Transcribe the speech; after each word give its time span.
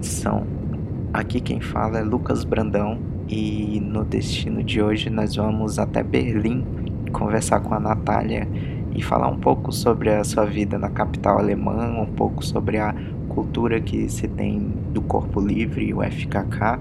Atenção! 0.00 0.46
Aqui 1.12 1.42
quem 1.42 1.60
fala 1.60 1.98
é 1.98 2.02
Lucas 2.02 2.42
Brandão 2.42 2.98
e 3.28 3.78
no 3.84 4.02
destino 4.02 4.64
de 4.64 4.80
hoje 4.80 5.10
nós 5.10 5.36
vamos 5.36 5.78
até 5.78 6.02
Berlim 6.02 6.64
conversar 7.12 7.60
com 7.60 7.74
a 7.74 7.78
Natália 7.78 8.48
e 8.96 9.02
falar 9.02 9.28
um 9.28 9.38
pouco 9.38 9.70
sobre 9.70 10.08
a 10.08 10.24
sua 10.24 10.46
vida 10.46 10.78
na 10.78 10.88
capital 10.88 11.38
alemã, 11.38 12.00
um 12.00 12.06
pouco 12.06 12.42
sobre 12.42 12.78
a 12.78 12.94
cultura 13.28 13.78
que 13.78 14.08
se 14.08 14.26
tem 14.26 14.72
do 14.90 15.02
corpo 15.02 15.38
livre, 15.38 15.92
o 15.92 16.02
FKK, 16.02 16.80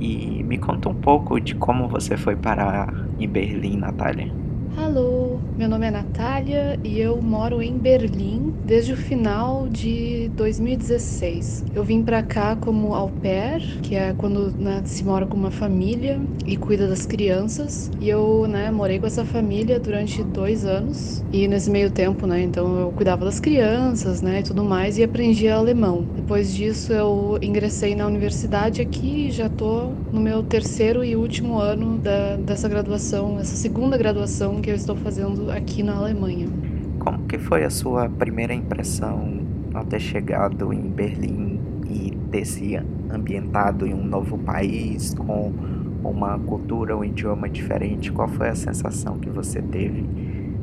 e 0.00 0.42
me 0.42 0.56
conta 0.56 0.88
um 0.88 0.94
pouco 0.94 1.38
de 1.38 1.54
como 1.54 1.86
você 1.86 2.16
foi 2.16 2.34
parar 2.34 2.94
em 3.20 3.28
Berlim, 3.28 3.76
Natália. 3.76 4.32
Alô, 4.78 5.13
meu 5.56 5.68
nome 5.68 5.86
é 5.86 5.90
Natália 5.90 6.80
e 6.82 6.98
eu 6.98 7.22
moro 7.22 7.62
em 7.62 7.78
Berlim 7.78 8.56
desde 8.62 8.92
o 8.92 8.96
final 8.96 9.68
de 9.68 10.28
2016. 10.30 11.64
Eu 11.72 11.84
vim 11.84 12.02
para 12.02 12.22
cá 12.24 12.56
como 12.56 12.92
au 12.92 13.12
pair, 13.12 13.62
que 13.80 13.94
é 13.94 14.12
quando 14.14 14.52
né, 14.58 14.82
se 14.84 15.04
mora 15.04 15.26
com 15.28 15.36
uma 15.36 15.52
família 15.52 16.20
e 16.44 16.56
cuida 16.56 16.88
das 16.88 17.06
crianças. 17.06 17.88
E 18.00 18.08
eu 18.08 18.46
né, 18.48 18.70
morei 18.72 18.98
com 18.98 19.06
essa 19.06 19.24
família 19.24 19.78
durante 19.78 20.24
dois 20.24 20.64
anos. 20.64 21.24
E 21.32 21.46
nesse 21.46 21.70
meio 21.70 21.90
tempo, 21.90 22.26
né, 22.26 22.42
então 22.42 22.76
eu 22.80 22.92
cuidava 22.92 23.24
das 23.24 23.38
crianças 23.38 24.22
né, 24.22 24.40
e 24.40 24.42
tudo 24.42 24.64
mais 24.64 24.98
e 24.98 25.04
aprendia 25.04 25.54
alemão. 25.54 26.10
Depois 26.24 26.54
disso 26.54 26.90
eu 26.90 27.38
ingressei 27.42 27.94
na 27.94 28.06
universidade 28.06 28.80
aqui 28.80 29.26
e 29.26 29.30
já 29.30 29.46
tô 29.46 29.90
no 30.10 30.18
meu 30.18 30.42
terceiro 30.42 31.04
e 31.04 31.14
último 31.14 31.58
ano 31.58 31.98
da, 31.98 32.36
dessa 32.36 32.66
graduação, 32.66 33.38
essa 33.38 33.54
segunda 33.54 33.98
graduação 33.98 34.58
que 34.62 34.70
eu 34.70 34.74
estou 34.74 34.96
fazendo 34.96 35.50
aqui 35.50 35.82
na 35.82 35.94
Alemanha. 35.94 36.48
Como 36.98 37.18
que 37.26 37.36
foi 37.36 37.62
a 37.62 37.68
sua 37.68 38.08
primeira 38.08 38.54
impressão 38.54 39.42
ao 39.74 39.84
ter 39.84 40.00
chegado 40.00 40.72
em 40.72 40.80
Berlim 40.80 41.60
e 41.90 42.16
ter 42.30 42.46
se 42.46 42.74
ambientado 43.12 43.86
em 43.86 43.92
um 43.92 44.02
novo 44.02 44.38
país 44.38 45.12
com 45.12 45.52
uma 46.02 46.38
cultura, 46.38 46.96
um 46.96 47.04
idioma 47.04 47.50
diferente? 47.50 48.10
Qual 48.10 48.28
foi 48.28 48.48
a 48.48 48.54
sensação 48.54 49.18
que 49.18 49.28
você 49.28 49.60
teve 49.60 50.06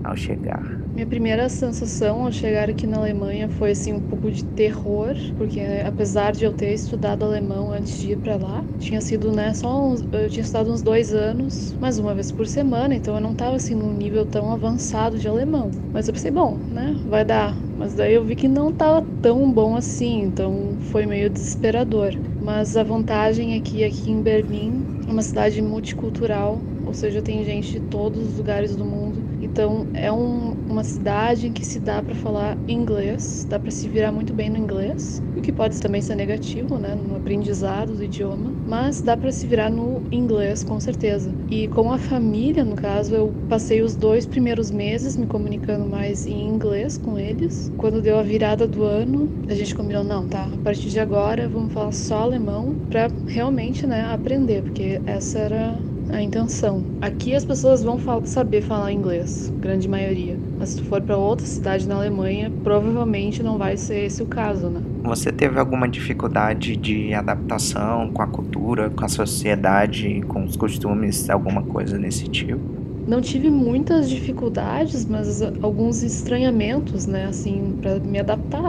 ao 0.03 0.15
chegar? 0.15 0.81
Minha 0.93 1.07
primeira 1.07 1.47
sensação 1.47 2.25
ao 2.25 2.31
chegar 2.33 2.69
aqui 2.69 2.85
na 2.85 2.97
Alemanha 2.97 3.47
foi 3.49 3.71
assim 3.71 3.93
um 3.93 4.01
pouco 4.01 4.29
de 4.29 4.43
terror, 4.43 5.15
porque 5.37 5.61
apesar 5.85 6.33
de 6.33 6.43
eu 6.43 6.53
ter 6.53 6.73
estudado 6.73 7.23
alemão 7.23 7.71
antes 7.71 7.97
de 7.97 8.11
ir 8.11 8.17
para 8.17 8.35
lá, 8.35 8.65
tinha 8.77 8.99
sido 8.99 9.31
né 9.31 9.53
só 9.53 9.69
uns, 9.89 10.01
eu 10.11 10.29
tinha 10.29 10.43
estudado 10.43 10.69
uns 10.71 10.81
dois 10.83 11.13
anos, 11.13 11.73
mais 11.79 11.97
uma 11.97 12.13
vez 12.13 12.31
por 12.33 12.45
semana, 12.45 12.93
então 12.93 13.15
eu 13.15 13.21
não 13.21 13.31
estava 13.31 13.55
assim 13.55 13.73
num 13.73 13.93
nível 13.93 14.25
tão 14.25 14.51
avançado 14.51 15.17
de 15.17 15.27
alemão. 15.29 15.77
Mas 15.93 16.07
eu 16.07 16.13
pensei, 16.13 16.29
bom, 16.31 16.61
né, 16.69 16.99
vai 17.05 17.23
dar. 17.23 17.65
Mas 17.73 17.95
daí 17.95 18.13
eu 18.13 18.25
vi 18.25 18.35
que 18.35 18.47
não 18.49 18.69
estava 18.69 19.01
tão 19.21 19.51
bom 19.53 19.75
assim, 19.77 20.19
então 20.23 20.77
foi 20.81 21.05
meio 21.05 21.29
desesperador. 21.29 22.13
Mas 22.39 22.75
a 22.75 22.83
vantagem 22.83 23.53
é 23.53 23.57
aqui 23.57 24.11
em 24.11 24.21
Berlim 24.21 24.85
é 25.07 25.11
uma 25.11 25.21
cidade 25.23 25.61
multicultural, 25.61 26.67
ou 26.83 26.93
seja, 26.93 27.21
tem 27.21 27.43
gente 27.43 27.71
de 27.71 27.81
todos 27.81 28.27
os 28.27 28.37
lugares 28.37 28.75
do 28.75 28.85
mundo 28.85 29.10
então 29.51 29.85
é 29.93 30.11
um, 30.11 30.51
uma 30.69 30.83
cidade 30.83 31.47
em 31.47 31.53
que 31.53 31.65
se 31.65 31.79
dá 31.79 32.01
para 32.01 32.15
falar 32.15 32.57
inglês, 32.67 33.45
dá 33.49 33.59
para 33.59 33.69
se 33.71 33.87
virar 33.89 34.11
muito 34.11 34.33
bem 34.33 34.49
no 34.49 34.57
inglês, 34.57 35.21
o 35.35 35.41
que 35.41 35.51
pode 35.51 35.79
também 35.79 36.01
ser 36.01 36.15
negativo, 36.15 36.77
né, 36.77 36.95
no 36.95 37.15
aprendizado 37.17 37.93
do 37.95 38.03
idioma, 38.03 38.53
mas 38.65 39.01
dá 39.01 39.17
para 39.17 39.31
se 39.31 39.45
virar 39.47 39.69
no 39.69 40.01
inglês 40.11 40.63
com 40.63 40.79
certeza. 40.79 41.33
E 41.49 41.67
com 41.67 41.91
a 41.91 41.97
família, 41.97 42.63
no 42.63 42.75
caso, 42.75 43.13
eu 43.13 43.33
passei 43.49 43.81
os 43.81 43.95
dois 43.95 44.25
primeiros 44.25 44.71
meses 44.71 45.17
me 45.17 45.27
comunicando 45.27 45.85
mais 45.85 46.25
em 46.25 46.47
inglês 46.47 46.97
com 46.97 47.17
eles. 47.17 47.69
Quando 47.77 48.01
deu 48.01 48.17
a 48.17 48.23
virada 48.23 48.67
do 48.67 48.83
ano, 48.83 49.29
a 49.47 49.53
gente 49.53 49.75
combinou 49.75 50.03
não, 50.03 50.27
tá? 50.27 50.45
A 50.53 50.57
partir 50.63 50.89
de 50.89 50.99
agora 50.99 51.49
vamos 51.49 51.73
falar 51.73 51.91
só 51.91 52.21
alemão 52.21 52.75
para 52.89 53.07
realmente, 53.27 53.85
né, 53.85 54.03
aprender, 54.03 54.63
porque 54.63 55.01
essa 55.05 55.39
era 55.39 55.90
a 56.11 56.21
intenção. 56.21 56.83
Aqui 57.01 57.35
as 57.35 57.45
pessoas 57.45 57.83
vão 57.83 57.99
saber 58.25 58.61
falar 58.61 58.91
inglês, 58.91 59.51
grande 59.59 59.87
maioria. 59.87 60.37
Mas 60.59 60.69
se 60.69 60.77
tu 60.77 60.83
for 60.85 61.01
para 61.01 61.17
outra 61.17 61.45
cidade 61.45 61.87
na 61.87 61.95
Alemanha, 61.95 62.51
provavelmente 62.63 63.41
não 63.41 63.57
vai 63.57 63.77
ser 63.77 64.05
esse 64.05 64.21
o 64.21 64.25
caso, 64.25 64.69
né? 64.69 64.81
Você 65.03 65.31
teve 65.31 65.59
alguma 65.59 65.87
dificuldade 65.87 66.75
de 66.75 67.13
adaptação 67.13 68.11
com 68.11 68.21
a 68.21 68.27
cultura, 68.27 68.89
com 68.89 69.03
a 69.03 69.09
sociedade, 69.09 70.21
com 70.27 70.43
os 70.43 70.55
costumes, 70.55 71.29
alguma 71.29 71.63
coisa 71.63 71.97
nesse 71.97 72.27
tipo? 72.27 72.59
Não 73.07 73.19
tive 73.19 73.49
muitas 73.49 74.07
dificuldades, 74.07 75.05
mas 75.05 75.41
alguns 75.61 76.03
estranhamentos, 76.03 77.07
né, 77.07 77.25
assim, 77.25 77.75
para 77.81 77.99
me 77.99 78.19
adaptar 78.19 78.61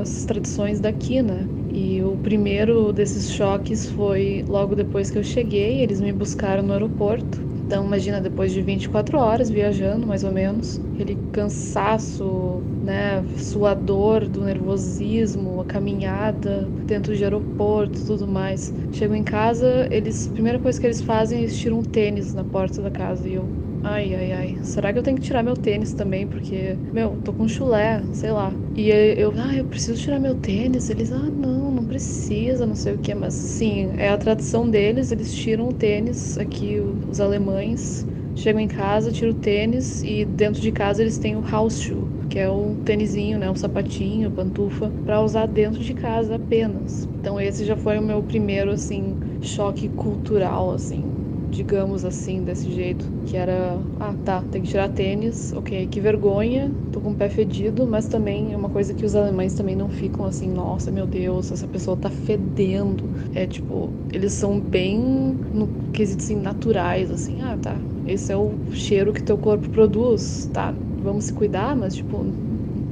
às 0.00 0.24
tradições 0.24 0.80
daqui, 0.80 1.20
né? 1.20 1.46
E 1.74 2.02
o 2.04 2.16
primeiro 2.18 2.92
desses 2.92 3.28
choques 3.30 3.88
foi 3.90 4.44
logo 4.48 4.76
depois 4.76 5.10
que 5.10 5.18
eu 5.18 5.24
cheguei, 5.24 5.80
eles 5.82 6.00
me 6.00 6.12
buscaram 6.12 6.62
no 6.62 6.72
aeroporto. 6.72 7.38
Então, 7.66 7.84
imagina, 7.84 8.20
depois 8.20 8.52
de 8.52 8.62
24 8.62 9.18
horas 9.18 9.50
viajando, 9.50 10.06
mais 10.06 10.22
ou 10.22 10.30
menos, 10.32 10.78
aquele 10.92 11.18
cansaço, 11.32 12.64
né, 12.80 13.24
suador 13.36 14.28
do 14.28 14.44
nervosismo, 14.44 15.60
a 15.60 15.66
caminhada 15.66 16.70
dentro 16.86 17.16
de 17.16 17.24
aeroporto, 17.24 17.98
tudo 18.06 18.28
mais. 18.28 18.72
Chego 18.92 19.14
em 19.14 19.24
casa, 19.24 19.88
eles, 19.90 20.28
a 20.28 20.32
primeira 20.32 20.60
coisa 20.60 20.78
que 20.80 20.86
eles 20.86 21.02
fazem 21.02 21.44
é 21.44 21.48
tiram 21.48 21.78
um 21.80 21.82
tênis 21.82 22.32
na 22.34 22.44
porta 22.44 22.82
da 22.82 22.90
casa 22.90 23.28
e 23.28 23.32
eu 23.34 23.50
Ai, 23.86 24.14
ai, 24.14 24.32
ai. 24.32 24.56
Será 24.62 24.92
que 24.92 24.98
eu 24.98 25.02
tenho 25.02 25.16
que 25.18 25.22
tirar 25.26 25.42
meu 25.42 25.54
tênis 25.58 25.92
também? 25.92 26.26
Porque, 26.26 26.78
meu, 26.90 27.18
tô 27.22 27.34
com 27.34 27.46
chulé, 27.46 28.02
sei 28.12 28.32
lá. 28.32 28.56
E 28.74 28.88
eu, 28.88 29.32
ah, 29.36 29.54
eu 29.54 29.66
preciso 29.66 30.02
tirar 30.02 30.18
meu 30.18 30.34
tênis. 30.34 30.88
Eles, 30.88 31.12
ah, 31.12 31.30
não 31.30 31.63
precisa, 31.94 32.66
não 32.66 32.74
sei 32.74 32.94
o 32.94 32.98
que. 32.98 33.14
Mas, 33.14 33.34
sim, 33.34 33.92
é 33.96 34.10
a 34.10 34.18
tradição 34.18 34.68
deles. 34.68 35.12
Eles 35.12 35.32
tiram 35.34 35.68
o 35.68 35.72
tênis 35.72 36.36
aqui, 36.38 36.78
os 36.80 37.20
alemães. 37.20 38.06
Chegam 38.34 38.60
em 38.60 38.66
casa, 38.66 39.12
tiram 39.12 39.30
o 39.30 39.34
tênis 39.34 40.02
e 40.02 40.24
dentro 40.24 40.60
de 40.60 40.72
casa 40.72 41.00
eles 41.02 41.18
têm 41.18 41.36
o 41.36 41.40
house 41.40 41.78
shoe, 41.80 42.08
que 42.28 42.36
é 42.38 42.50
um 42.50 42.76
tênisinho, 42.76 43.38
né, 43.38 43.48
um 43.48 43.54
sapatinho, 43.54 44.28
pantufa, 44.32 44.92
para 45.04 45.22
usar 45.22 45.46
dentro 45.46 45.80
de 45.84 45.94
casa 45.94 46.34
apenas. 46.34 47.08
Então 47.20 47.40
esse 47.40 47.64
já 47.64 47.76
foi 47.76 47.96
o 47.96 48.02
meu 48.02 48.24
primeiro 48.24 48.72
assim 48.72 49.16
choque 49.40 49.88
cultural 49.88 50.72
assim 50.72 51.13
digamos 51.54 52.04
assim, 52.04 52.44
desse 52.44 52.70
jeito, 52.72 53.12
que 53.24 53.36
era, 53.36 53.88
ah, 53.98 54.14
tá, 54.14 54.42
tem 54.42 54.62
que 54.62 54.68
tirar 54.68 54.88
tênis, 54.88 55.52
ok, 55.52 55.86
que 55.86 56.00
vergonha, 56.00 56.74
tô 56.90 57.00
com 57.00 57.12
o 57.12 57.16
pé 57.16 57.28
fedido, 57.28 57.86
mas 57.86 58.08
também 58.08 58.52
é 58.52 58.56
uma 58.56 58.68
coisa 58.70 58.94
que 58.94 59.04
os 59.06 59.14
alemães 59.14 59.54
também 59.54 59.76
não 59.76 59.88
ficam 59.88 60.24
assim, 60.26 60.50
nossa, 60.50 60.90
meu 60.90 61.06
Deus, 61.06 61.50
essa 61.52 61.68
pessoa 61.68 61.96
tá 61.96 62.10
fedendo. 62.10 63.12
É 63.32 63.46
tipo, 63.46 63.96
eles 64.12 64.32
são 64.34 64.60
bem 64.60 65.40
no 65.52 65.68
quesito 65.92 66.22
assim, 66.24 66.36
naturais, 66.36 67.10
assim, 67.10 67.40
ah, 67.42 67.56
tá, 67.56 67.86
esse 68.04 68.32
é 68.32 68.36
o 68.36 68.60
cheiro 68.70 69.12
que 69.12 69.22
teu 69.22 69.38
corpo 69.38 69.68
produz, 69.70 70.48
tá, 70.52 70.78
vamos 71.00 71.26
se 71.26 71.32
cuidar, 71.32 71.76
mas 71.76 71.94
tipo, 71.96 72.36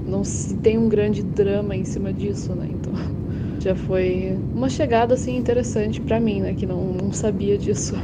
não 0.04 0.24
se 0.24 0.56
tem 0.56 0.78
um 0.78 0.88
grande 0.88 1.22
drama 1.22 1.76
em 1.76 1.84
cima 1.84 2.12
disso, 2.12 2.54
né, 2.54 2.66
então 2.70 2.92
já 3.58 3.74
foi 3.76 4.44
uma 4.52 4.68
chegada 4.68 5.14
assim 5.14 5.36
interessante 5.36 6.00
para 6.00 6.20
mim, 6.20 6.40
né, 6.42 6.54
que 6.54 6.66
não, 6.66 6.92
não 6.94 7.12
sabia 7.12 7.58
disso. 7.58 7.96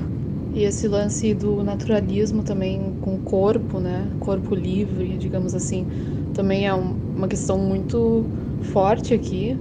E 0.50 0.62
esse 0.62 0.88
lance 0.88 1.34
do 1.34 1.62
naturalismo 1.62 2.42
também 2.42 2.94
com 2.94 3.14
o 3.14 3.20
corpo, 3.20 3.80
né? 3.80 4.14
Corpo 4.18 4.54
livre, 4.54 5.18
digamos 5.18 5.54
assim, 5.54 5.86
também 6.32 6.66
é 6.66 6.74
um, 6.74 6.98
uma 7.14 7.28
questão 7.28 7.58
muito 7.58 8.32
forte 8.58 9.12
aqui. 9.14 9.52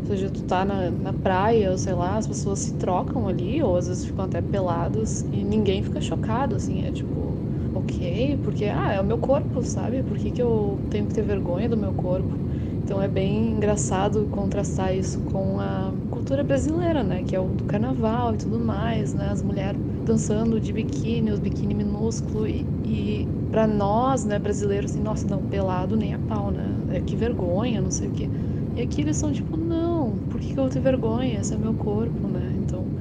Ou 0.00 0.06
seja, 0.06 0.30
tu 0.30 0.44
tá 0.44 0.64
na, 0.66 0.90
na 0.90 1.12
praia, 1.14 1.70
ou 1.70 1.78
sei 1.78 1.94
lá, 1.94 2.16
as 2.18 2.26
pessoas 2.26 2.60
se 2.60 2.74
trocam 2.76 3.26
ali, 3.26 3.62
ou 3.62 3.74
às 3.76 3.86
vezes 3.88 4.04
ficam 4.04 4.24
até 4.26 4.42
peladas, 4.42 5.24
e 5.32 5.42
ninguém 5.42 5.82
fica 5.82 5.98
chocado, 6.00 6.56
assim, 6.56 6.82
é 6.82 6.92
tipo, 6.92 7.42
ok, 7.72 8.36
porque, 8.38 8.66
ah, 8.66 8.92
é 8.92 9.00
o 9.00 9.04
meu 9.04 9.16
corpo, 9.18 9.62
sabe? 9.62 10.02
Por 10.02 10.18
que, 10.18 10.30
que 10.30 10.42
eu 10.42 10.84
tenho 10.90 11.06
que 11.08 11.14
ter 11.14 11.22
vergonha 11.22 11.68
do 11.70 11.76
meu 11.76 11.94
corpo? 11.94 12.38
Então 12.84 13.00
é 13.02 13.08
bem 13.08 13.52
engraçado 13.52 14.28
contrastar 14.28 14.94
isso 14.94 15.22
com 15.22 15.58
a 15.60 15.98
cultura 16.10 16.44
brasileira, 16.44 17.02
né? 17.02 17.24
Que 17.24 17.34
é 17.34 17.40
o 17.40 17.54
do 17.54 17.64
carnaval 17.64 18.34
e 18.34 18.38
tudo 18.38 18.60
mais, 18.60 19.14
né? 19.14 19.30
As 19.30 19.42
mulheres 19.42 19.80
dançando 20.04 20.60
de 20.60 20.72
biquíni, 20.72 21.30
os 21.32 21.40
biquíni 21.40 21.74
minúsculos 21.74 22.48
e, 22.50 22.70
e 22.84 23.32
para 23.50 23.66
nós, 23.66 24.24
né, 24.24 24.38
brasileiros, 24.38 24.90
assim, 24.92 25.00
nossa, 25.00 25.26
não, 25.28 25.44
pelado 25.44 25.96
nem 25.96 26.12
a 26.14 26.18
pau, 26.18 26.50
né? 26.50 26.84
É, 26.88 27.00
que 27.02 27.16
vergonha, 27.16 27.80
não 27.80 27.90
sei 27.90 28.08
o 28.08 28.12
quê. 28.12 28.30
E 28.74 28.80
aqui 28.82 29.00
eles 29.00 29.16
são 29.16 29.32
tipo, 29.32 29.56
não, 29.56 30.20
por 30.28 30.40
que, 30.40 30.52
que 30.52 30.58
eu 30.58 30.64
vou 30.64 30.70
ter 30.72 30.80
vergonha? 30.80 31.40
Esse 31.40 31.54
é 31.54 31.58
meu 31.58 31.74
corpo, 31.74 32.28
né? 32.28 32.54
Então, 32.56 32.92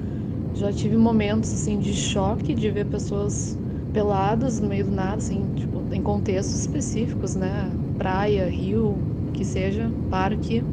já 0.53 0.71
tive 0.73 0.97
momentos, 0.97 1.53
assim, 1.53 1.79
de 1.79 1.93
choque 1.95 2.53
de 2.55 2.69
ver 2.71 2.85
pessoas 2.85 3.59
peladas 3.91 4.59
no 4.59 4.67
meio 4.67 4.85
do 4.85 4.91
nada, 4.91 5.17
assim, 5.17 5.51
tipo, 5.53 5.87
em 5.91 6.01
contextos 6.01 6.59
específicos, 6.59 7.35
né? 7.35 7.79
Praia, 7.97 8.49
rio, 8.49 9.07
que 9.33 9.45
seja, 9.45 9.95
parque. 10.09 10.63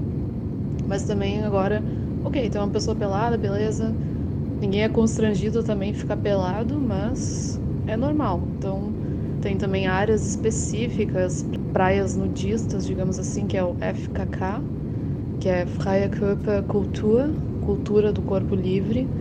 Mas 0.86 1.04
também 1.06 1.42
agora, 1.44 1.84
ok, 2.22 2.48
tem 2.50 2.60
uma 2.60 2.70
pessoa 2.70 2.96
pelada, 2.96 3.36
beleza. 3.38 3.98
Ninguém 4.60 4.84
é 4.84 4.88
constrangido 4.88 5.64
também 5.64 5.94
ficar 5.94 6.16
pelado, 6.18 6.80
mas 6.80 7.62
é 7.86 7.96
normal. 7.96 8.52
Então 8.56 8.98
tem 9.40 9.58
também 9.58 9.86
áreas 9.88 10.24
específicas, 10.26 11.48
praias 11.72 12.16
nudistas, 12.16 12.86
digamos 12.86 13.18
assim, 13.18 13.46
que 13.48 13.56
é 13.56 13.64
o 13.64 13.76
FKK, 13.80 14.66
que 15.38 15.48
é 15.48 15.66
Freie 15.66 16.08
Körper 16.10 16.64
Kultur, 16.66 17.36
cultura 17.60 18.12
do 18.12 18.22
corpo 18.22 18.54
livre. 18.54 19.12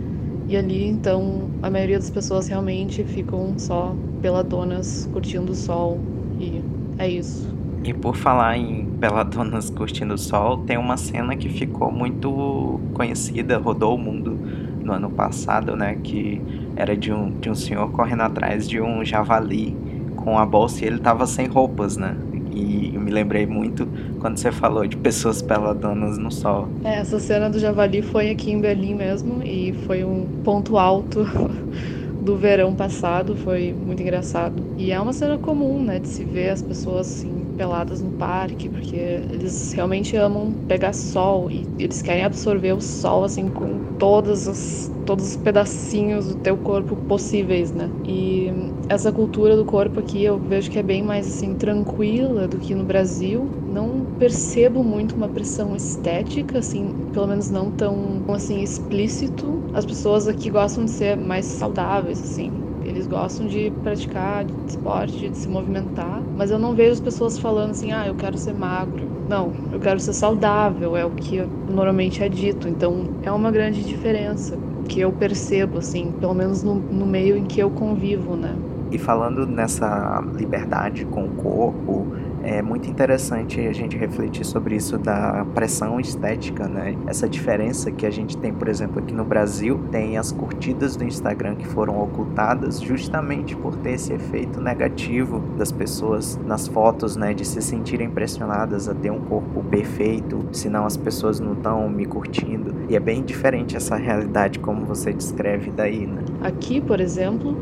E 0.47 0.57
ali, 0.57 0.83
então, 0.85 1.55
a 1.61 1.69
maioria 1.71 1.99
das 1.99 2.09
pessoas 2.11 2.47
realmente 2.49 3.05
ficam 3.05 3.57
só 3.57 4.03
peladonas 4.21 5.05
curtindo 5.07 5.51
o 5.53 5.55
sol. 5.55 6.11
E 6.39 6.69
é 6.97 7.09
isso. 7.09 7.58
E 7.83 7.93
por 7.93 8.15
falar 8.15 8.57
em 8.57 8.85
peladonas 8.99 9.69
curtindo 9.69 10.13
o 10.13 10.17
sol, 10.17 10.57
tem 10.57 10.77
uma 10.77 10.97
cena 10.97 11.35
que 11.35 11.47
ficou 11.47 11.91
muito 11.91 12.79
conhecida, 12.93 13.57
rodou 13.57 13.95
o 13.95 13.97
mundo 13.97 14.37
no 14.83 14.91
ano 14.93 15.09
passado, 15.09 15.75
né? 15.75 15.97
Que 16.03 16.41
era 16.75 16.95
de 16.95 17.11
um, 17.13 17.29
de 17.39 17.49
um 17.49 17.55
senhor 17.55 17.89
correndo 17.91 18.21
atrás 18.21 18.67
de 18.67 18.81
um 18.81 19.03
javali 19.05 19.75
com 20.15 20.37
a 20.37 20.45
bolsa 20.45 20.83
e 20.83 20.87
ele 20.87 20.99
tava 20.99 21.25
sem 21.25 21.47
roupas, 21.47 21.95
né? 21.95 22.15
E 22.51 22.91
eu 22.93 22.99
me 22.99 23.11
lembrei 23.11 23.45
muito 23.45 23.87
quando 24.19 24.37
você 24.37 24.51
falou 24.51 24.85
de 24.85 24.97
pessoas 24.97 25.41
peladonas 25.41 26.17
no 26.17 26.31
sol. 26.31 26.67
É, 26.83 26.95
essa 26.95 27.19
cena 27.19 27.49
do 27.49 27.59
javali 27.59 28.01
foi 28.01 28.29
aqui 28.29 28.51
em 28.51 28.59
Berlim 28.59 28.95
mesmo 28.95 29.41
e 29.43 29.73
foi 29.85 30.03
um 30.03 30.25
ponto 30.43 30.77
alto 30.77 31.25
do 32.21 32.35
verão 32.35 32.75
passado, 32.75 33.35
foi 33.37 33.73
muito 33.73 34.01
engraçado. 34.01 34.61
E 34.77 34.91
é 34.91 34.99
uma 34.99 35.13
cena 35.13 35.37
comum, 35.37 35.81
né, 35.81 35.99
de 35.99 36.07
se 36.07 36.23
ver 36.25 36.49
as 36.49 36.61
pessoas 36.61 37.07
assim 37.07 37.38
peladas 37.59 38.01
no 38.01 38.09
parque, 38.13 38.69
porque 38.69 38.95
eles 39.29 39.73
realmente 39.73 40.15
amam 40.15 40.55
pegar 40.65 40.93
sol 40.93 41.51
e 41.51 41.67
eles 41.77 42.01
querem 42.01 42.23
absorver 42.23 42.71
o 42.71 42.79
sol 42.79 43.25
assim 43.25 43.49
com 43.49 43.81
todas 43.97 44.47
as 44.47 44.89
todos 45.03 45.25
os 45.25 45.35
pedacinhos 45.35 46.27
do 46.27 46.35
teu 46.35 46.55
corpo 46.55 46.95
possíveis, 46.95 47.73
né? 47.73 47.91
E 48.05 48.71
essa 48.87 49.11
cultura 49.11 49.55
do 49.57 49.65
corpo 49.65 49.99
aqui 49.99 50.23
eu 50.23 50.39
vejo 50.39 50.69
que 50.69 50.77
é 50.79 50.83
bem 50.83 51.01
mais 51.03 51.27
assim 51.27 51.55
tranquila 51.55 52.47
do 52.47 52.59
que 52.59 52.75
no 52.75 52.85
Brasil. 52.85 53.51
Não 53.65 54.05
percebo 54.17 54.83
muito 54.83 55.15
uma 55.17 55.27
pressão 55.29 55.75
estética, 55.75 56.59
assim, 56.59 56.93
pelo 57.11 57.27
menos 57.27 57.49
não 57.49 57.71
tão 57.71 58.23
assim 58.29 58.61
explícito. 58.61 59.63
As 59.73 59.85
pessoas 59.85 60.27
aqui 60.27 60.49
gostam 60.49 60.85
de 60.85 60.91
ser 60.91 61.17
mais 61.17 61.47
saudáveis, 61.47 62.21
assim, 62.21 62.63
eles 62.81 63.07
gostam 63.07 63.47
de 63.47 63.71
praticar 63.81 64.45
esporte, 64.67 65.29
de 65.29 65.37
se 65.37 65.49
movimentar, 65.49 66.18
mas 66.39 66.51
eu 66.51 66.57
não 66.57 66.73
vejo 66.73 66.93
as 66.93 66.99
pessoas 67.01 67.37
falando 67.37 67.71
assim: 67.71 67.91
ah, 67.91 68.07
eu 68.07 68.15
quero 68.15 68.37
ser 68.37 68.53
magro. 68.53 69.05
Não, 69.27 69.51
eu 69.73 69.79
quero 69.79 69.99
ser 69.99 70.13
saudável, 70.13 70.95
é 70.95 71.03
o 71.03 71.09
que 71.11 71.45
normalmente 71.69 72.23
é 72.23 72.29
dito. 72.29 72.69
Então 72.69 73.09
é 73.21 73.29
uma 73.29 73.51
grande 73.51 73.83
diferença 73.83 74.57
que 74.87 75.01
eu 75.01 75.11
percebo, 75.11 75.79
assim, 75.79 76.13
pelo 76.17 76.33
menos 76.33 76.63
no, 76.63 76.75
no 76.75 77.05
meio 77.05 77.35
em 77.35 77.43
que 77.43 77.59
eu 77.59 77.69
convivo, 77.69 78.37
né? 78.37 78.55
E 78.89 78.97
falando 78.97 79.45
nessa 79.45 80.23
liberdade 80.33 81.03
com 81.03 81.25
o 81.25 81.29
corpo, 81.29 82.07
é 82.49 82.63
muito 82.63 82.89
interessante 82.89 83.59
a 83.61 83.71
gente 83.71 83.95
refletir 83.95 84.43
sobre 84.43 84.75
isso 84.75 84.97
da 84.97 85.45
pressão 85.53 85.99
estética, 85.99 86.67
né? 86.67 86.97
Essa 87.05 87.29
diferença 87.29 87.91
que 87.91 88.07
a 88.07 88.09
gente 88.09 88.35
tem, 88.35 88.51
por 88.51 88.67
exemplo, 88.67 88.97
aqui 88.97 89.13
no 89.13 89.23
Brasil, 89.23 89.79
tem 89.91 90.17
as 90.17 90.31
curtidas 90.31 90.95
do 90.95 91.03
Instagram 91.03 91.55
que 91.55 91.67
foram 91.67 92.01
ocultadas 92.01 92.81
justamente 92.81 93.55
por 93.55 93.75
ter 93.75 93.91
esse 93.91 94.13
efeito 94.13 94.59
negativo 94.59 95.39
das 95.59 95.71
pessoas 95.71 96.39
nas 96.43 96.67
fotos, 96.67 97.15
né? 97.15 97.35
De 97.35 97.45
se 97.45 97.61
sentirem 97.61 98.07
impressionadas 98.07 98.89
a 98.89 98.95
ter 98.95 99.11
um 99.11 99.19
corpo 99.21 99.63
perfeito, 99.65 100.43
senão 100.51 100.87
as 100.87 100.97
pessoas 100.97 101.39
não 101.39 101.53
estão 101.53 101.87
me 101.87 102.07
curtindo. 102.07 102.73
E 102.89 102.95
é 102.95 102.99
bem 102.99 103.23
diferente 103.23 103.77
essa 103.77 103.95
realidade 103.95 104.57
como 104.57 104.87
você 104.87 105.13
descreve 105.13 105.69
daí, 105.69 106.07
né? 106.07 106.23
Aqui, 106.41 106.81
por 106.81 106.99
exemplo, 106.99 107.55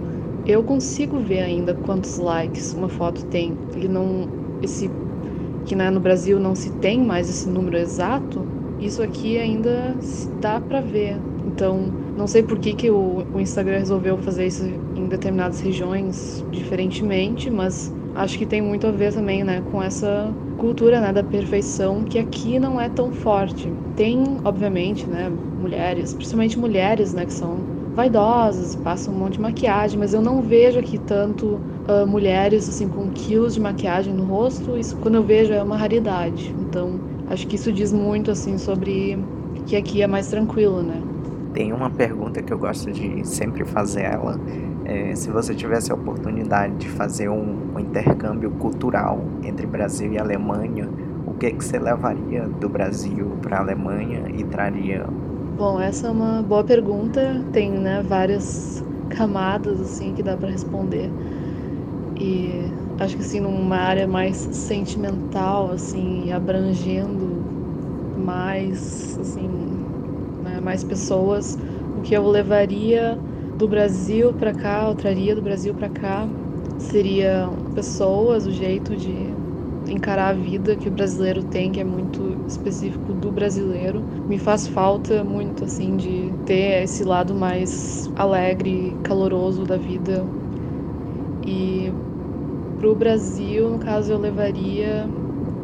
eu 0.46 0.64
consigo 0.64 1.20
ver 1.20 1.42
ainda 1.42 1.74
quantos 1.74 2.18
likes 2.18 2.74
uma 2.74 2.88
foto 2.88 3.26
tem. 3.26 3.58
Ele 3.76 3.90
não 3.90 4.37
esse 4.62 4.98
que 5.64 5.76
né, 5.76 5.90
no 5.92 6.00
Brasil 6.02 6.40
não 6.40 6.56
se 6.56 6.78
tem 6.78 7.04
mais 7.06 7.30
esse 7.30 7.50
número 7.50 7.78
exato, 7.78 8.52
isso 8.80 9.02
aqui 9.04 9.38
ainda 9.38 10.00
dá 10.34 10.62
para 10.62 10.82
ver. 10.82 11.26
Então, 11.44 11.98
não 12.16 12.28
sei 12.28 12.44
por 12.44 12.60
que, 12.60 12.76
que 12.76 12.90
o, 12.92 13.28
o 13.32 13.40
Instagram 13.40 13.80
resolveu 13.80 14.18
fazer 14.18 14.48
isso 14.48 14.64
em 14.96 15.08
determinadas 15.08 15.60
regiões 15.60 16.44
diferentemente, 16.50 17.50
mas 17.50 17.92
acho 18.14 18.38
que 18.38 18.46
tem 18.48 18.62
muito 18.62 18.88
a 18.88 18.92
ver 18.92 19.14
também, 19.14 19.44
né, 19.44 19.62
com 19.62 19.82
essa 19.82 20.36
cultura, 20.56 21.00
né, 21.02 21.14
da 21.14 21.24
perfeição 21.24 22.04
que 22.04 22.18
aqui 22.18 22.60
não 22.60 22.80
é 22.80 22.90
tão 22.90 23.12
forte. 23.12 23.78
Tem, 23.96 24.40
obviamente, 24.44 25.10
né, 25.10 25.30
mulheres, 25.30 26.14
principalmente 26.16 26.58
mulheres, 26.60 27.14
né, 27.14 27.26
que 27.26 27.34
são 27.34 27.68
vaidosas, 27.96 28.76
passam 28.76 29.14
um 29.14 29.18
monte 29.18 29.34
de 29.34 29.42
maquiagem, 29.42 30.00
mas 30.00 30.14
eu 30.14 30.22
não 30.22 30.42
vejo 30.42 30.80
aqui 30.80 31.00
tanto 31.00 31.64
uh, 31.88 32.06
mulheres 32.08 32.68
assim 32.70 32.88
com 32.88 33.10
quilos 33.10 33.54
de 33.54 33.60
maquiagem 33.60 34.14
no 34.14 34.24
rosto. 34.24 34.78
Isso 34.78 34.96
quando 34.98 35.16
eu 35.16 35.24
vejo 35.24 35.54
é 35.54 35.62
uma 35.62 35.78
raridade. 35.78 36.56
Então 36.60 37.00
acho 37.30 37.48
que 37.48 37.56
isso 37.56 37.72
diz 37.72 37.92
muito 37.92 38.32
assim 38.32 38.58
sobre 38.58 39.18
que 39.66 39.76
aqui 39.76 40.02
é 40.02 40.08
mais 40.08 40.28
tranquilo, 40.28 40.82
né? 40.82 41.02
Tem 41.54 41.74
uma 41.74 41.90
pergunta 41.90 42.42
que 42.42 42.54
eu 42.54 42.58
gosto 42.58 42.92
de 42.92 43.28
sempre 43.28 43.66
fazer 43.66 44.04
ela. 44.04 44.40
É, 44.86 45.16
se 45.16 45.30
você 45.30 45.54
tivesse 45.54 45.92
a 45.92 45.96
oportunidade 45.96 46.76
de 46.76 46.88
fazer 46.88 47.30
um, 47.30 47.74
um 47.76 47.80
intercâmbio 47.80 48.52
cultural 48.52 49.26
entre 49.44 49.66
Brasil 49.66 50.14
e 50.14 50.18
Alemanha, 50.18 50.88
o 51.26 51.34
que, 51.34 51.52
que 51.52 51.66
você 51.66 51.78
levaria 51.78 52.48
do 52.48 52.70
Brasil 52.70 53.32
para 53.42 53.58
a 53.58 53.60
Alemanha 53.62 54.24
e 54.34 54.44
traria 54.46 55.06
Bom, 55.58 55.82
essa 55.82 56.06
é 56.06 56.12
uma 56.12 56.44
boa 56.44 56.64
pergunta. 56.64 57.44
Tem 57.52 57.72
né, 57.72 58.06
várias 58.08 58.84
camadas 59.10 59.82
assim 59.82 60.14
que 60.14 60.22
dá 60.22 60.38
para 60.38 60.52
responder. 60.52 61.10
E 62.20 62.74
acho 62.98 63.16
que 63.16 63.22
assim 63.22 63.40
numa 63.40 63.78
área 63.78 64.08
mais 64.08 64.48
sentimental, 64.52 65.70
assim, 65.72 66.32
abrangendo 66.32 67.48
mais 68.16 69.16
assim, 69.20 69.88
né, 70.42 70.60
mais 70.62 70.84
pessoas, 70.84 71.56
o 71.94 72.02
que 72.02 72.16
eu 72.16 72.28
levaria 72.28 73.20
do 73.58 73.68
Brasil 73.68 74.34
para 74.36 74.54
cá, 74.54 74.88
eu 74.90 74.96
traria 74.96 75.36
do 75.36 75.42
Brasil 75.42 75.76
para 75.76 75.90
cá, 75.90 76.30
seria 76.78 77.50
pessoas, 77.74 78.46
o 78.46 78.52
jeito 78.52 78.96
de 78.98 79.36
encarar 79.88 80.30
a 80.30 80.34
vida 80.34 80.78
que 80.78 80.90
o 80.90 80.92
brasileiro 80.92 81.44
tem, 81.44 81.72
que 81.72 81.80
é 81.80 81.84
muito 81.84 82.42
específico 82.48 83.14
do 83.14 83.32
brasileiro. 83.32 84.06
Me 84.28 84.38
faz 84.40 84.68
falta 84.68 85.24
muito, 85.24 85.64
assim, 85.66 85.96
de 85.98 86.38
ter 86.46 86.84
esse 86.84 87.04
lado 87.04 87.34
mais 87.36 88.10
alegre, 88.16 88.98
caloroso 89.04 89.64
da 89.66 89.78
vida. 89.78 90.30
E 91.46 91.94
pro 92.78 92.96
Brasil, 92.96 93.70
no 93.70 93.80
caso, 93.80 94.12
eu 94.12 94.18
levaria 94.20 95.12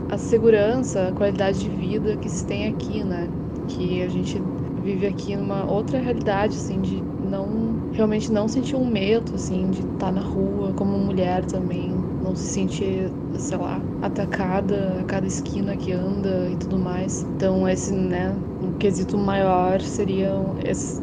a 0.08 0.18
segurança, 0.18 1.10
a 1.10 1.14
qualidade 1.14 1.60
de 1.60 1.70
vida 1.70 2.18
que 2.18 2.30
se 2.30 2.46
tem 2.46 2.68
aqui, 2.68 3.04
né? 3.04 3.34
Que 3.68 4.02
a 4.02 4.10
gente 4.10 4.40
vive 4.76 5.06
aqui 5.08 5.36
numa 5.38 5.66
outra 5.66 6.00
realidade, 6.00 6.58
assim, 6.58 6.82
de 6.82 7.08
não 7.18 7.80
realmente 7.92 8.32
não 8.32 8.48
sentir 8.48 8.76
um 8.76 8.86
medo, 8.88 9.36
assim, 9.36 9.70
de 9.72 9.82
estar 9.84 10.08
tá 10.08 10.12
na 10.12 10.22
rua 10.22 10.74
como 10.76 11.00
mulher 11.00 11.46
também, 11.46 12.08
não 12.20 12.36
se 12.36 12.48
sentir, 12.48 13.16
sei 13.40 13.58
lá, 13.58 13.88
atacada 14.02 15.02
a 15.02 15.06
cada 15.06 15.26
esquina 15.28 15.78
que 15.78 15.92
anda 15.92 16.52
e 16.52 16.58
tudo 16.58 16.78
mais. 16.80 17.26
Então, 17.36 17.68
esse, 17.68 17.92
né, 17.94 18.44
um 18.60 18.74
quesito 18.74 19.18
maior 19.18 19.82
seriam 19.82 20.56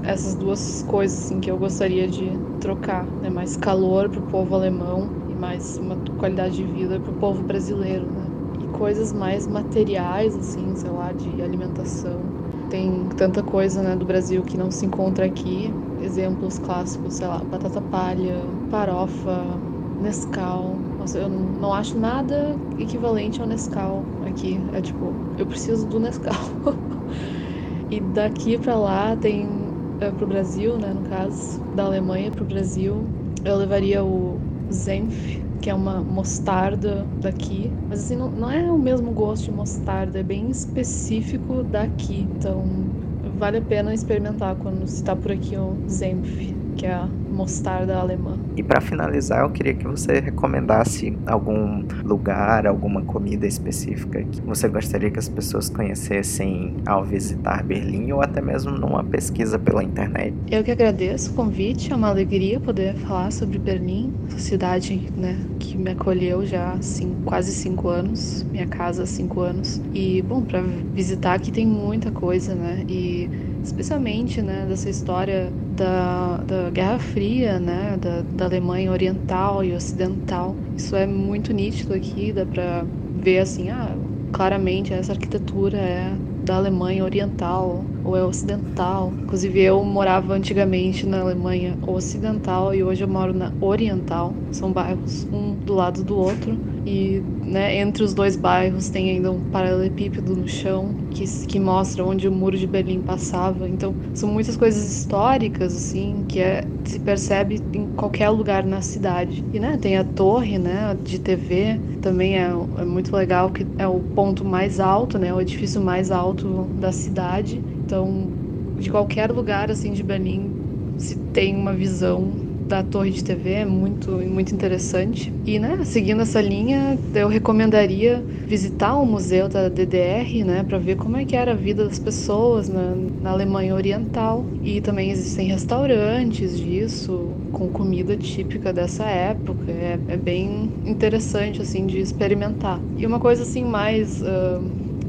essas 0.02 0.34
duas 0.36 0.82
coisas, 0.82 1.18
assim, 1.24 1.40
que 1.40 1.50
eu 1.50 1.58
gostaria 1.58 2.08
de 2.08 2.42
trocar, 2.58 3.14
né? 3.20 3.30
Mais 3.30 3.56
calor 3.56 4.10
pro 4.10 4.22
povo 4.22 4.54
alemão 4.54 5.14
mais 5.40 5.78
uma 5.78 6.02
qualidade 6.16 6.56
de 6.56 6.66
vida 6.66 7.00
pro 7.00 7.14
povo 7.14 7.42
brasileiro, 7.42 8.10
né? 8.12 8.34
E 8.58 8.68
coisas 8.68 9.12
mais 9.12 9.46
materiais, 9.46 10.36
assim, 10.36 10.74
sei 10.76 10.90
lá, 10.90 11.12
de 11.12 11.40
alimentação. 11.42 12.36
Tem 12.68 13.08
tanta 13.10 13.42
coisa, 13.42 13.82
né, 13.82 13.96
do 13.96 14.06
Brasil 14.06 14.44
que 14.44 14.56
não 14.58 14.70
se 14.70 14.86
encontra 14.86 15.26
aqui. 15.26 15.76
Exemplos 15.98 16.58
clássicos, 16.58 17.14
sei 17.16 17.26
lá, 17.28 17.42
batata 17.44 17.80
palha, 17.82 18.60
farofa, 18.68 19.64
Nescau, 19.98 20.86
nossa, 20.96 21.18
eu 21.18 21.28
não 21.28 21.74
acho 21.74 21.98
nada 21.98 22.62
equivalente 22.76 23.40
ao 23.42 23.46
Nescau 23.46 24.10
aqui. 24.20 24.66
É 24.72 24.80
tipo, 24.82 25.22
eu 25.36 25.46
preciso 25.46 25.86
do 25.86 25.98
Nescau. 26.00 26.32
e 27.90 28.00
daqui 28.00 28.58
para 28.58 28.78
lá 28.78 29.16
tem 29.16 29.78
é, 29.98 30.12
pro 30.12 30.26
Brasil, 30.26 30.78
né, 30.78 30.92
no 30.92 31.02
caso, 31.02 31.60
da 31.72 31.84
Alemanha 31.84 32.30
pro 32.32 32.44
Brasil, 32.44 33.14
eu 33.44 33.56
levaria 33.56 34.04
o 34.04 34.49
Zenf, 34.72 35.40
que 35.60 35.70
é 35.70 35.74
uma 35.74 36.02
mostarda 36.04 37.10
daqui. 37.20 37.78
Mas 37.88 38.00
assim, 38.00 38.16
não, 38.16 38.32
não 38.32 38.50
é 38.50 38.70
o 38.72 38.78
mesmo 38.78 39.12
gosto 39.12 39.46
de 39.46 39.50
mostarda, 39.52 40.18
é 40.20 40.22
bem 40.22 40.50
específico 40.50 41.62
daqui. 41.64 42.16
Então, 42.22 42.96
vale 43.22 43.58
a 43.58 43.62
pena 43.62 43.94
experimentar 43.94 44.56
quando 44.56 44.86
se 44.86 45.02
tá 45.02 45.14
por 45.16 45.32
aqui 45.32 45.56
o 45.56 45.82
Zenf, 45.90 46.59
que 46.80 46.86
é 46.86 46.94
a 46.94 47.06
mostarda 47.30 47.94
alemã. 47.98 48.38
E 48.56 48.62
para 48.62 48.80
finalizar, 48.80 49.42
eu 49.42 49.50
queria 49.50 49.74
que 49.74 49.86
você 49.86 50.18
recomendasse 50.18 51.14
algum 51.26 51.84
lugar, 52.02 52.66
alguma 52.66 53.02
comida 53.02 53.46
específica 53.46 54.22
que 54.22 54.40
você 54.40 54.66
gostaria 54.66 55.10
que 55.10 55.18
as 55.18 55.28
pessoas 55.28 55.68
conhecessem 55.68 56.74
ao 56.86 57.04
visitar 57.04 57.62
Berlim 57.62 58.10
ou 58.12 58.22
até 58.22 58.40
mesmo 58.40 58.72
numa 58.72 59.04
pesquisa 59.04 59.58
pela 59.58 59.84
internet. 59.84 60.34
Eu 60.50 60.64
que 60.64 60.70
agradeço 60.70 61.32
o 61.32 61.34
convite, 61.34 61.92
é 61.92 61.96
uma 61.96 62.08
alegria 62.08 62.58
poder 62.58 62.94
falar 62.94 63.30
sobre 63.30 63.58
Berlim, 63.58 64.14
cidade 64.38 65.12
né, 65.14 65.36
que 65.58 65.76
me 65.76 65.90
acolheu 65.90 66.46
já 66.46 66.72
há 66.72 66.78
quase 67.26 67.52
cinco 67.52 67.88
anos, 67.88 68.42
minha 68.50 68.66
casa 68.66 69.02
há 69.02 69.06
cinco 69.06 69.42
anos. 69.42 69.82
E, 69.92 70.22
bom, 70.22 70.40
para 70.40 70.62
visitar 70.94 71.34
aqui 71.34 71.52
tem 71.52 71.66
muita 71.66 72.10
coisa, 72.10 72.54
né? 72.54 72.82
E 72.88 73.28
especialmente 73.62 74.42
né, 74.42 74.66
dessa 74.66 74.88
história 74.90 75.56
da, 75.68 76.38
da 76.44 76.70
Guerra 76.70 76.98
Fria, 76.98 77.60
né, 77.60 77.96
da, 77.98 78.22
da 78.22 78.44
Alemanha 78.46 78.90
Oriental 78.92 79.64
e 79.64 79.74
Ocidental. 79.74 80.62
Isso 80.76 80.96
é 80.96 81.06
muito 81.06 81.52
nítido 81.52 81.92
aqui, 81.94 82.32
dá 82.32 82.46
para 82.46 82.88
ver 83.14 83.40
assim, 83.40 83.68
ah, 83.70 83.98
claramente 84.32 84.94
essa 84.94 85.12
arquitetura 85.12 85.78
é 85.78 86.20
da 86.42 86.56
Alemanha 86.56 87.04
Oriental 87.04 87.89
ou 88.02 88.16
é 88.16 88.24
Ocidental. 88.24 89.16
Inclusive 89.24 89.60
eu 89.60 89.84
morava 89.84 90.32
antigamente 90.34 91.06
na 91.06 91.20
Alemanha 91.20 91.78
Ocidental 91.82 92.74
e 92.74 92.82
hoje 92.82 93.04
eu 93.04 93.08
moro 93.08 93.32
na 93.32 93.54
Oriental. 93.60 94.38
São 94.50 94.72
bairros 94.72 95.26
um 95.32 95.56
do 95.64 95.74
lado 95.74 96.04
do 96.04 96.16
outro 96.16 96.60
e 96.84 97.24
né, 97.44 97.76
entre 97.76 98.02
os 98.02 98.14
dois 98.14 98.36
bairros 98.36 98.88
tem 98.90 99.10
ainda 99.10 99.30
um 99.30 99.42
paralelepípedo 99.42 100.34
no 100.36 100.48
chão 100.48 100.96
que, 101.10 101.24
que 101.46 101.60
mostra 101.60 102.04
onde 102.04 102.26
o 102.28 102.32
muro 102.32 102.56
de 102.56 102.66
Berlim 102.66 103.02
passava. 103.02 103.68
Então 103.68 103.96
são 104.12 104.28
muitas 104.30 104.56
coisas 104.56 104.84
históricas 104.90 105.74
assim 105.74 106.24
que 106.24 106.40
é, 106.40 106.70
se 106.84 107.00
percebe 107.00 107.66
em 107.72 107.86
qualquer 107.88 108.30
lugar 108.30 108.64
na 108.64 108.80
cidade. 108.82 109.44
E 109.52 109.60
né, 109.60 109.76
tem 109.78 109.96
a 109.96 110.04
torre 110.04 110.58
né, 110.58 110.94
de 110.94 111.18
TV 111.18 111.82
também 112.00 112.38
é, 112.38 112.48
é 112.78 112.84
muito 112.84 113.14
legal 113.14 113.50
que 113.50 113.66
é 113.78 113.86
o 113.86 114.02
ponto 114.02 114.44
mais 114.44 114.80
alto, 114.80 115.18
né, 115.18 115.32
o 115.34 115.40
edifício 115.40 115.80
mais 115.80 116.10
alto 116.10 116.72
da 116.74 116.92
cidade. 116.92 117.64
Então 117.90 118.32
de 118.78 118.88
qualquer 118.90 119.30
lugar 119.32 119.70
assim 119.70 119.92
de 119.92 120.02
Berlim 120.02 120.54
se 120.96 121.16
tem 121.32 121.56
uma 121.56 121.74
visão 121.74 122.46
da 122.68 122.82
torre 122.84 123.10
de 123.10 123.24
TV 123.24 123.50
é 123.52 123.64
muito, 123.64 124.12
muito 124.28 124.54
interessante. 124.54 125.32
E, 125.44 125.58
né, 125.58 125.82
seguindo 125.84 126.20
essa 126.22 126.40
linha, 126.42 126.98
eu 127.14 127.26
recomendaria 127.26 128.24
visitar 128.46 128.94
o 128.96 129.06
museu 129.06 129.48
da 129.48 129.68
DDR, 129.70 130.44
né, 130.44 130.62
para 130.62 130.78
ver 130.78 130.96
como 130.96 131.16
é 131.16 131.24
que 131.24 131.34
era 131.34 131.52
a 131.52 131.56
vida 131.56 131.84
das 131.84 131.98
pessoas 131.98 132.68
na, 132.68 132.94
na 133.20 133.30
Alemanha 133.30 133.74
Oriental. 133.74 134.46
E 134.62 134.80
também 134.82 135.10
existem 135.10 135.48
restaurantes 135.48 136.58
disso, 136.58 137.42
com 137.50 137.70
comida 137.70 138.16
típica 138.16 138.72
dessa 138.72 139.04
época. 139.08 139.72
É, 139.72 140.00
é 140.06 140.16
bem 140.18 140.70
interessante, 140.84 141.62
assim, 141.62 141.86
de 141.86 141.98
experimentar. 141.98 142.84
E 142.96 143.06
uma 143.06 143.18
coisa, 143.18 143.42
assim, 143.42 143.64
mais, 143.64 144.20
uh, 144.20 144.60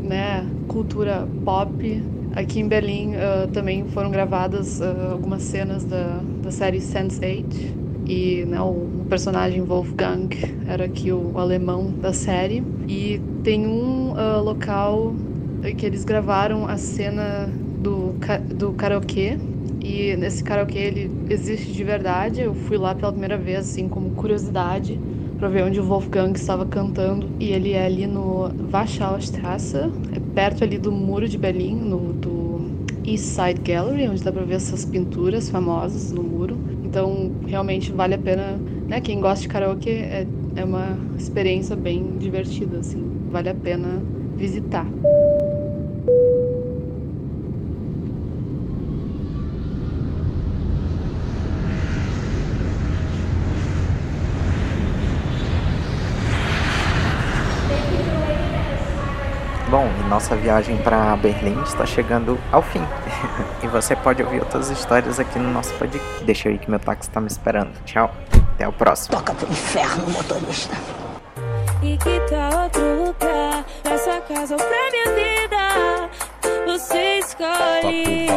né, 0.01 0.51
cultura 0.65 1.29
pop 1.43 2.01
Aqui 2.35 2.59
em 2.59 2.67
Berlim 2.67 3.15
uh, 3.15 3.47
também 3.51 3.85
foram 3.89 4.09
gravadas 4.09 4.79
uh, 4.79 5.11
algumas 5.11 5.41
cenas 5.43 5.83
da, 5.83 6.21
da 6.41 6.49
série 6.51 6.77
Sense8 6.77 7.81
e 8.07 8.45
né, 8.45 8.59
o, 8.61 9.05
personagem 9.09 9.61
Wolfgang 9.61 10.29
era 10.65 10.85
aqui 10.85 11.11
o, 11.11 11.37
alemão 11.37 11.91
da 11.91 12.13
série. 12.13 12.63
E 12.87 13.21
tem 13.43 13.67
um 13.67 14.13
uh, 14.13 14.41
local 14.41 15.13
que 15.77 15.85
eles 15.85 16.05
gravaram 16.05 16.67
a 16.67 16.77
cena 16.77 17.49
do, 17.79 18.15
do 18.55 18.73
karaokê. 18.73 19.37
E 19.83 20.15
nesse 20.15 20.43
karaokê 20.43 20.79
ele 20.79 21.11
existe 21.29 21.73
de 21.73 21.83
verdade. 21.83 22.41
Eu 22.41 22.53
fui 22.53 22.77
lá 22.77 22.95
pela 22.95 23.11
primeira 23.11 23.37
vez 23.37 23.59
assim 23.59 23.89
como 23.89 24.11
curiosidade 24.11 24.99
para 25.37 25.49
ver 25.49 25.63
onde 25.63 25.79
o 25.79 25.83
Wolfgang 25.83 26.33
estava 26.33 26.65
cantando. 26.65 27.29
E 27.39 27.49
ele 27.51 27.73
é 27.73 27.85
ali 27.85 28.07
no 28.07 28.51
Warschaustrasse, 28.71 29.77
é 30.15 30.19
perto 30.33 30.63
ali 30.63 30.77
do 30.77 30.91
muro 30.91 31.27
de 31.27 31.37
Berlim, 31.37 31.75
no 31.75 32.13
do 32.13 32.61
East 33.05 33.25
Side 33.25 33.61
Gallery, 33.61 34.07
onde 34.07 34.23
dá 34.23 34.31
para 34.31 34.43
ver 34.43 34.55
essas 34.55 34.85
pinturas 34.85 35.49
famosas 35.49 36.11
no 36.11 36.23
muro. 36.23 36.57
Então, 36.83 37.31
realmente 37.47 37.91
vale 37.91 38.15
a 38.15 38.17
pena, 38.17 38.59
né? 38.87 39.01
Quem 39.01 39.19
gosta 39.19 39.43
de 39.43 39.47
karaoke 39.47 39.89
é, 39.89 40.25
é 40.55 40.65
uma 40.65 40.97
experiência 41.17 41.75
bem 41.75 42.17
divertida, 42.17 42.79
assim, 42.79 43.01
vale 43.31 43.49
a 43.49 43.55
pena 43.55 44.01
visitar. 44.35 44.85
Bom, 59.71 59.95
e 59.97 60.03
nossa 60.21 60.35
viagem 60.35 60.77
para 60.77 61.15
Berlim 61.15 61.59
está 61.63 61.83
chegando 61.83 62.39
ao 62.51 62.61
fim. 62.61 62.81
e 63.63 63.67
você 63.67 63.95
pode 63.95 64.21
ouvir 64.21 64.39
outras 64.39 64.69
histórias 64.69 65.19
aqui 65.19 65.39
no 65.39 65.51
nosso 65.51 65.73
podcast. 65.73 66.23
Deixa 66.23 66.47
aí 66.47 66.59
que 66.59 66.69
meu 66.69 66.79
táxi 66.79 67.09
está 67.09 67.19
me 67.19 67.25
esperando. 67.25 67.71
Tchau. 67.85 68.13
Até 68.53 68.67
o 68.67 68.71
próximo. 68.71 69.17
Toca 69.17 69.33
pro 69.33 69.49
inferno, 69.49 70.07
motorista. 70.11 70.75
E 71.81 71.97
que 71.97 72.19
tá 72.29 72.61
outro 72.63 73.03
lugar 73.03 73.65
nessa 73.83 74.21
casa 74.21 74.53
ou 74.53 74.59
pra 74.59 74.91
minha 74.91 75.15
vida? 75.15 76.09
Você 76.67 77.17
escolhe. 77.17 78.27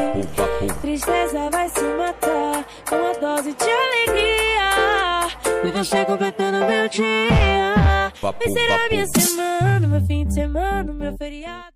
Tristeza 0.80 1.50
vai 1.52 1.68
se 1.68 1.84
matar 1.84 2.64
com 2.88 2.96
uma 2.96 3.12
dose 3.12 3.52
de 3.52 3.64
alegria. 3.64 5.28
E 5.64 5.70
você 5.70 6.02
completando 6.06 6.64
meu 6.64 6.88
dia. 6.88 7.63
Vai 8.32 8.48
ser 8.48 8.72
a 8.72 8.88
minha 8.88 9.06
semana, 9.06 9.86
meu 9.86 10.00
fim 10.06 10.24
de 10.26 10.32
semana, 10.32 10.92
meu 10.92 11.16
feriado. 11.16 11.74